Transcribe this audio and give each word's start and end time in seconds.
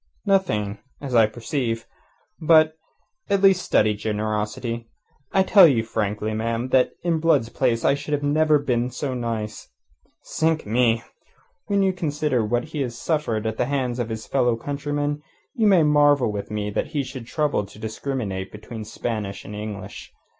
"Nothing 0.25 0.79
as 0.99 1.13
I 1.13 1.27
perceive. 1.27 1.85
But, 2.39 2.73
at 3.29 3.43
least, 3.43 3.61
study 3.63 3.93
generosity. 3.93 4.87
I 5.31 5.43
tell 5.43 5.67
you 5.67 5.83
frankly, 5.83 6.33
ma'am, 6.33 6.69
that 6.69 6.93
in 7.03 7.19
Blood's 7.19 7.49
place 7.49 7.85
I 7.85 7.93
should 7.93 8.23
never 8.23 8.57
have 8.57 8.65
been 8.65 8.89
so 8.89 9.13
nice. 9.13 9.69
Sink 10.23 10.65
me! 10.65 11.03
When 11.67 11.83
you 11.83 11.93
consider 11.93 12.43
what 12.43 12.63
he 12.69 12.81
has 12.81 12.97
suffered 12.97 13.45
at 13.45 13.57
the 13.57 13.65
hands 13.65 13.99
of 13.99 14.09
his 14.09 14.25
fellow 14.25 14.55
countrymen, 14.55 15.21
you 15.53 15.67
may 15.67 15.83
marvel 15.83 16.31
with 16.31 16.49
me 16.49 16.71
that 16.71 16.87
he 16.97 17.03
should 17.03 17.27
trouble 17.27 17.67
to 17.67 17.77
discriminate 17.77 18.51
between 18.51 18.83
Spanish 18.85 19.45
and 19.45 19.53
English. 19.55 20.11